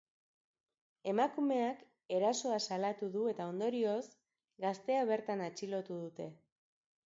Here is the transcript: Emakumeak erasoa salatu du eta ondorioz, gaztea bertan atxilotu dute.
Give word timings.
Emakumeak 1.11 1.83
erasoa 2.19 2.57
salatu 2.67 3.11
du 3.17 3.27
eta 3.35 3.49
ondorioz, 3.53 4.01
gaztea 4.67 5.07
bertan 5.15 5.49
atxilotu 5.53 6.03
dute. 6.05 6.31